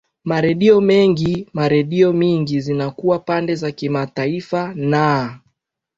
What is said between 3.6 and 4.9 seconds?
kimataifa